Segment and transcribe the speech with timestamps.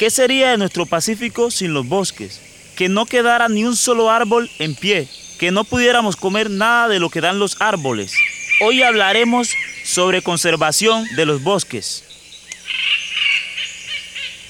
[0.00, 2.40] ¿Qué sería de nuestro Pacífico sin los bosques?
[2.74, 5.06] Que no quedara ni un solo árbol en pie,
[5.38, 8.14] que no pudiéramos comer nada de lo que dan los árboles.
[8.62, 9.50] Hoy hablaremos
[9.84, 12.02] sobre conservación de los bosques.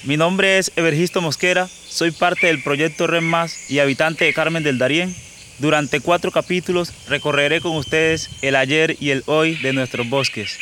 [0.05, 4.63] Mi nombre es Evergisto Mosquera, soy parte del proyecto Red Más y habitante de Carmen
[4.63, 5.13] del Darién.
[5.59, 10.57] Durante cuatro capítulos recorreré con ustedes el ayer y el hoy de nuestros bosques.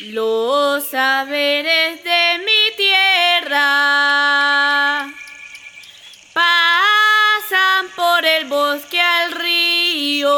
[0.00, 3.52] Los saberes de mi tierra
[6.32, 10.30] pasan por el bosque al río.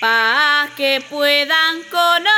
[0.00, 2.29] Para que puedan conocer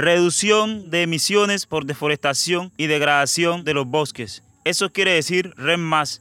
[0.00, 4.42] Reducción de emisiones por deforestación y degradación de los bosques.
[4.64, 6.20] Eso quiere decir REM más.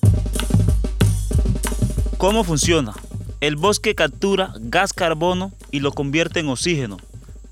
[2.17, 2.93] ¿Cómo funciona?
[3.39, 6.97] El bosque captura gas carbono y lo convierte en oxígeno.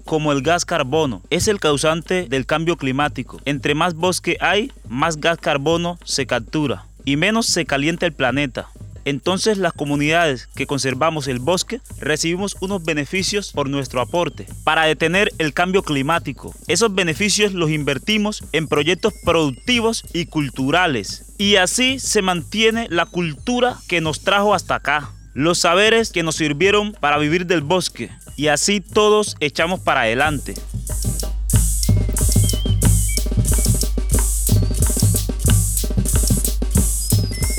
[0.03, 3.39] Como el gas carbono es el causante del cambio climático.
[3.45, 8.67] Entre más bosque hay, más gas carbono se captura y menos se calienta el planeta.
[9.07, 15.31] Entonces las comunidades que conservamos el bosque recibimos unos beneficios por nuestro aporte para detener
[15.37, 16.53] el cambio climático.
[16.67, 21.33] Esos beneficios los invertimos en proyectos productivos y culturales.
[21.37, 25.09] Y así se mantiene la cultura que nos trajo hasta acá.
[25.33, 28.09] Los saberes que nos sirvieron para vivir del bosque.
[28.35, 30.53] Y así todos echamos para adelante.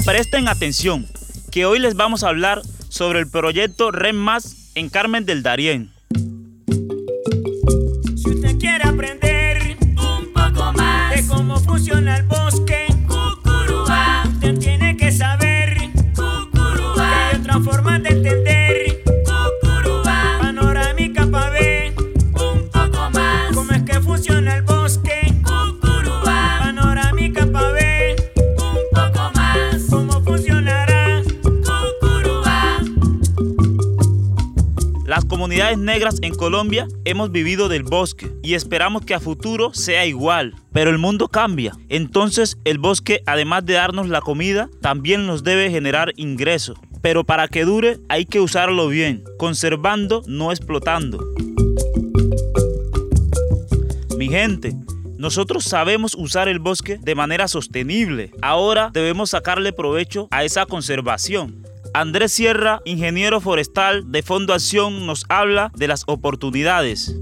[0.04, 1.06] Presten atención,
[1.50, 5.97] que hoy les vamos a hablar sobre el proyecto REM Más en Carmen del Darién.
[35.58, 40.54] Comunidades negras en Colombia hemos vivido del bosque y esperamos que a futuro sea igual.
[40.72, 41.72] Pero el mundo cambia.
[41.88, 46.78] Entonces el bosque, además de darnos la comida, también nos debe generar ingresos.
[47.02, 51.18] Pero para que dure hay que usarlo bien, conservando, no explotando.
[54.16, 54.76] Mi gente,
[55.16, 58.30] nosotros sabemos usar el bosque de manera sostenible.
[58.42, 61.67] Ahora debemos sacarle provecho a esa conservación.
[61.94, 67.14] Andrés Sierra, ingeniero forestal de Fondo Acción, nos habla de las oportunidades.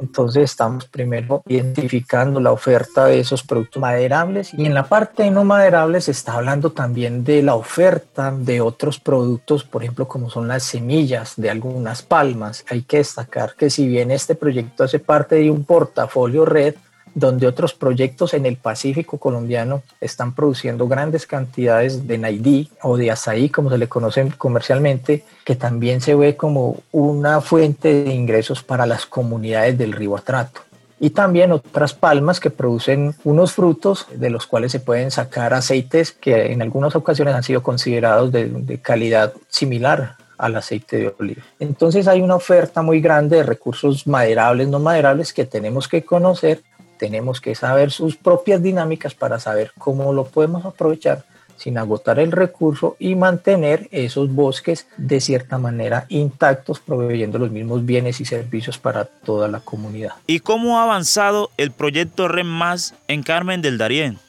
[0.00, 5.42] Entonces estamos primero identificando la oferta de esos productos maderables y en la parte no
[5.44, 10.48] maderables se está hablando también de la oferta de otros productos, por ejemplo como son
[10.48, 12.64] las semillas de algunas palmas.
[12.68, 16.74] Hay que destacar que si bien este proyecto hace parte de un portafolio red,
[17.14, 23.10] donde otros proyectos en el Pacífico colombiano están produciendo grandes cantidades de naidí o de
[23.10, 28.62] azaí, como se le conoce comercialmente, que también se ve como una fuente de ingresos
[28.62, 30.60] para las comunidades del río Atrato.
[31.00, 36.12] y también otras palmas que producen unos frutos de los cuales se pueden sacar aceites
[36.12, 41.42] que en algunas ocasiones han sido considerados de, de calidad similar al aceite de oliva.
[41.60, 46.62] Entonces hay una oferta muy grande de recursos maderables, no maderables que tenemos que conocer,
[47.02, 51.24] tenemos que saber sus propias dinámicas para saber cómo lo podemos aprovechar
[51.56, 57.84] sin agotar el recurso y mantener esos bosques de cierta manera intactos, proveyendo los mismos
[57.84, 60.12] bienes y servicios para toda la comunidad.
[60.28, 64.20] ¿Y cómo ha avanzado el proyecto REM Más en Carmen del Darién?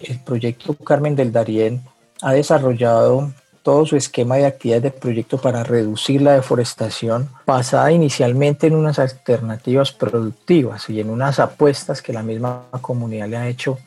[0.00, 1.82] El proyecto Carmen del Darién
[2.22, 3.30] ha desarrollado
[3.62, 8.98] todo su esquema de actividades de proyecto para reducir la deforestación, basada inicialmente en unas
[8.98, 13.78] alternativas productivas y en unas apuestas que la misma comunidad le ha hecho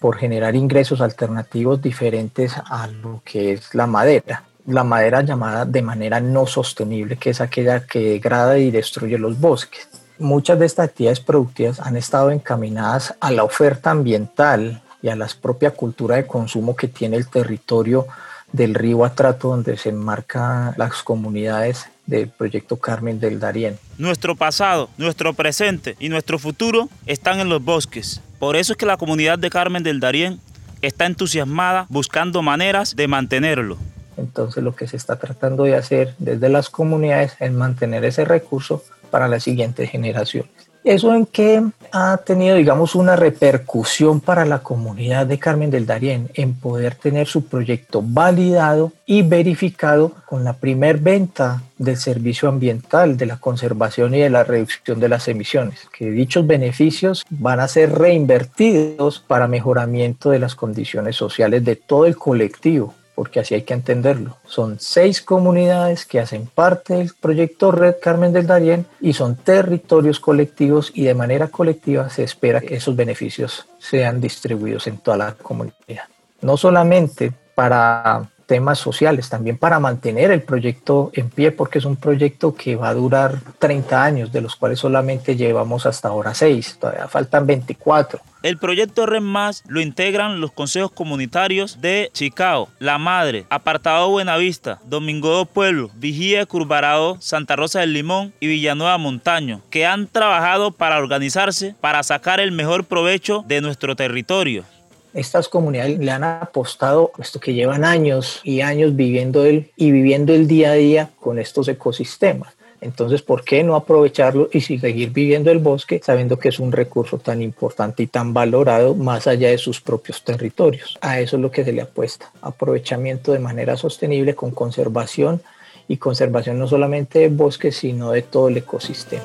[0.00, 4.44] por generar ingresos alternativos diferentes a lo que es la madera.
[4.66, 9.38] La madera llamada de manera no sostenible, que es aquella que degrada y destruye los
[9.38, 9.88] bosques.
[10.18, 15.28] Muchas de estas actividades productivas han estado encaminadas a la oferta ambiental y a la
[15.40, 18.06] propia cultura de consumo que tiene el territorio
[18.52, 23.78] del río Atrato, donde se enmarcan las comunidades del proyecto Carmen del Darién.
[23.98, 28.20] Nuestro pasado, nuestro presente y nuestro futuro están en los bosques.
[28.38, 30.40] Por eso es que la comunidad de Carmen del Darién
[30.82, 33.76] está entusiasmada buscando maneras de mantenerlo.
[34.16, 38.82] Entonces lo que se está tratando de hacer desde las comunidades es mantener ese recurso
[39.10, 40.69] para las siguientes generaciones.
[40.82, 41.62] Eso en que
[41.92, 47.26] ha tenido, digamos, una repercusión para la comunidad de Carmen del Darién en poder tener
[47.26, 54.14] su proyecto validado y verificado con la primer venta del servicio ambiental, de la conservación
[54.14, 59.48] y de la reducción de las emisiones, que dichos beneficios van a ser reinvertidos para
[59.48, 64.38] mejoramiento de las condiciones sociales de todo el colectivo porque así hay que entenderlo.
[64.46, 70.18] Son seis comunidades que hacen parte del proyecto Red Carmen del Darién y son territorios
[70.18, 75.32] colectivos y de manera colectiva se espera que esos beneficios sean distribuidos en toda la
[75.34, 76.04] comunidad.
[76.40, 81.94] No solamente para temas sociales, también para mantener el proyecto en pie, porque es un
[81.94, 86.78] proyecto que va a durar 30 años, de los cuales solamente llevamos hasta ahora 6,
[86.80, 88.20] todavía faltan 24.
[88.42, 94.80] El proyecto REM Más lo integran los consejos comunitarios de Chicao, La Madre, Apartado Buenavista,
[94.84, 100.72] Domingo do Pueblo, Vigía Curvarado, Santa Rosa del Limón y Villanueva Montaño, que han trabajado
[100.72, 104.64] para organizarse para sacar el mejor provecho de nuestro territorio.
[105.12, 110.32] Estas comunidades le han apostado, puesto que llevan años y años viviendo el, y viviendo
[110.32, 112.54] el día a día con estos ecosistemas.
[112.80, 117.18] Entonces, ¿por qué no aprovecharlo y seguir viviendo el bosque sabiendo que es un recurso
[117.18, 120.96] tan importante y tan valorado más allá de sus propios territorios?
[121.02, 122.30] A eso es lo que se le apuesta.
[122.40, 125.42] Aprovechamiento de manera sostenible con conservación
[125.88, 129.24] y conservación no solamente de bosques, sino de todo el ecosistema.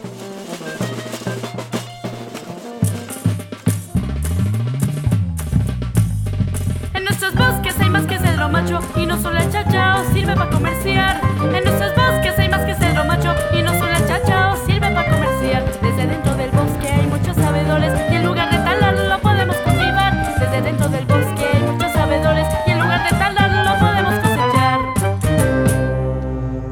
[8.96, 11.22] Y no solo el chachao sirve para comerciar.
[11.42, 15.10] En nuestros bosques hay más que cedro macho y no solo el chachao sirve para
[15.10, 15.64] comerciar.
[15.82, 20.40] Desde dentro del bosque hay muchos sabedores y en lugar de talarlo lo podemos cultivar.
[20.40, 24.80] Desde dentro del bosque hay muchos sabedores y en lugar de talarlo lo podemos cosechar.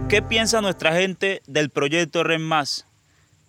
[0.09, 2.85] ¿Qué piensa nuestra gente del proyecto REM Más?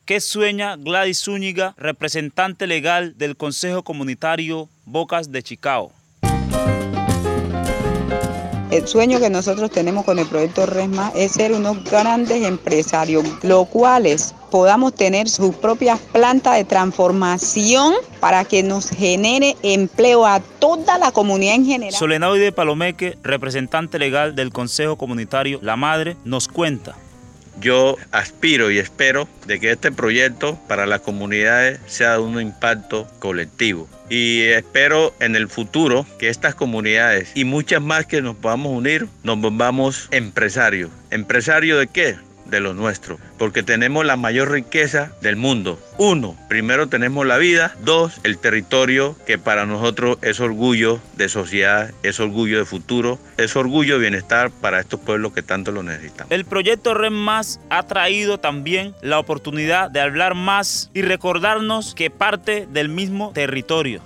[0.04, 5.92] ¿Qué sueña Gladys Zúñiga, representante legal del Consejo Comunitario Bocas de Chicao?
[8.74, 13.68] El sueño que nosotros tenemos con el proyecto RESMA es ser unos grandes empresarios, los
[13.68, 20.98] cuales podamos tener sus propias plantas de transformación para que nos genere empleo a toda
[20.98, 21.94] la comunidad en general.
[21.94, 26.96] Solenaide Palomeque, representante legal del Consejo Comunitario La Madre, nos cuenta.
[27.60, 33.06] Yo aspiro y espero de que este proyecto para las comunidades sea de un impacto
[33.18, 33.88] colectivo.
[34.10, 39.08] Y espero en el futuro que estas comunidades y muchas más que nos podamos unir,
[39.22, 40.90] nos volvamos empresarios.
[41.10, 42.16] ¿Empresarios de qué?
[42.46, 45.78] De lo nuestro, porque tenemos la mayor riqueza del mundo.
[45.98, 47.74] Uno, primero tenemos la vida.
[47.82, 53.56] Dos, el territorio, que para nosotros es orgullo de sociedad, es orgullo de futuro, es
[53.56, 56.26] orgullo de bienestar para estos pueblos que tanto lo necesitan.
[56.30, 62.10] El proyecto REM Más ha traído también la oportunidad de hablar más y recordarnos que
[62.10, 64.00] parte del mismo territorio.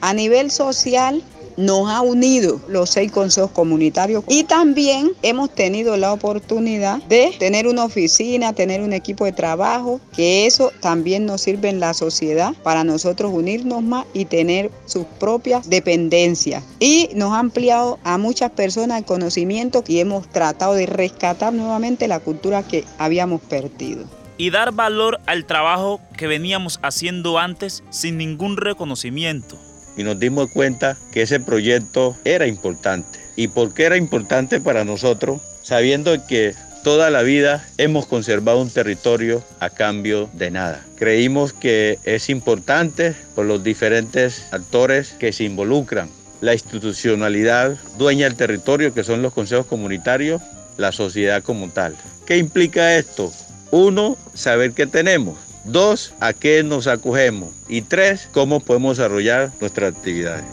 [0.00, 1.22] A nivel social,
[1.56, 7.66] nos ha unido los seis consejos comunitarios y también hemos tenido la oportunidad de tener
[7.66, 12.54] una oficina, tener un equipo de trabajo, que eso también nos sirve en la sociedad
[12.62, 16.64] para nosotros unirnos más y tener sus propias dependencias.
[16.78, 22.08] Y nos ha ampliado a muchas personas el conocimiento y hemos tratado de rescatar nuevamente
[22.08, 24.04] la cultura que habíamos perdido.
[24.38, 29.56] y dar valor al trabajo que veníamos haciendo antes sin ningún reconocimiento.
[29.96, 33.18] Y nos dimos cuenta que ese proyecto era importante.
[33.36, 35.40] ¿Y por qué era importante para nosotros?
[35.62, 36.54] Sabiendo que
[36.86, 40.84] toda la vida hemos conservado un territorio a cambio de nada.
[40.94, 46.08] Creímos que es importante por los diferentes actores que se involucran.
[46.40, 50.40] La institucionalidad dueña del territorio, que son los consejos comunitarios,
[50.76, 51.96] la sociedad como tal.
[52.24, 53.32] ¿Qué implica esto?
[53.72, 55.36] Uno, saber qué tenemos.
[55.66, 57.50] Dos, a qué nos acogemos.
[57.68, 60.44] Y tres, cómo podemos desarrollar nuestras actividades.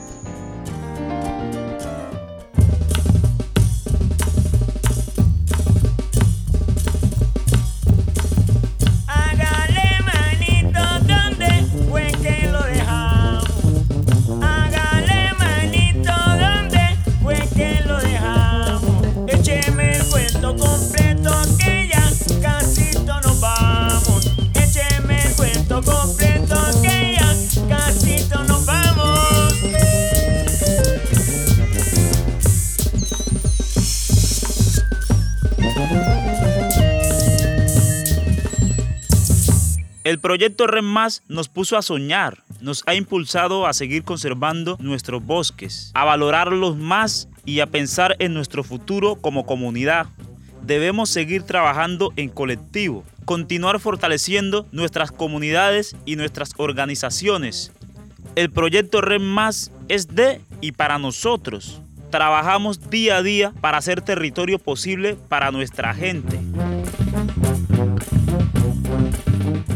[40.04, 45.92] El proyecto Más nos puso a soñar, nos ha impulsado a seguir conservando nuestros bosques,
[45.94, 50.08] a valorarlos más y a pensar en nuestro futuro como comunidad.
[50.62, 57.72] Debemos seguir trabajando en colectivo, continuar fortaleciendo nuestras comunidades y nuestras organizaciones.
[58.36, 61.80] El proyecto Más es de y para nosotros.
[62.10, 66.40] Trabajamos día a día para hacer territorio posible para nuestra gente.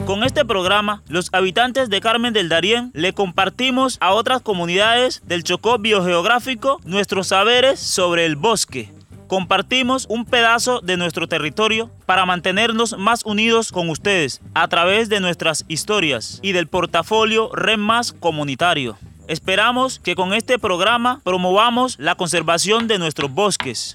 [0.07, 5.43] Con este programa, los habitantes de Carmen del Darién le compartimos a otras comunidades del
[5.43, 8.93] Chocó biogeográfico nuestros saberes sobre el bosque.
[9.27, 15.19] Compartimos un pedazo de nuestro territorio para mantenernos más unidos con ustedes a través de
[15.19, 18.97] nuestras historias y del portafolio Red Más Comunitario.
[19.27, 23.93] Esperamos que con este programa promovamos la conservación de nuestros bosques.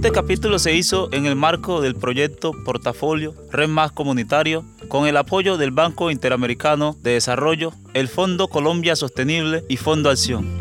[0.00, 5.14] Este capítulo se hizo en el marco del proyecto Portafolio Red Más Comunitario con el
[5.18, 10.56] apoyo del Banco Interamericano de Desarrollo, el Fondo Colombia Sostenible y Fondo Acción.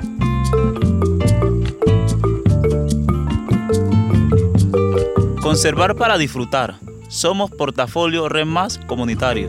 [5.42, 6.76] Conservar para disfrutar.
[7.08, 9.48] Somos Portafolio Red Más Comunitario.